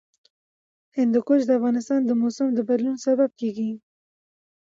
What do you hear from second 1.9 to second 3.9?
د موسم د بدلون سبب کېږي.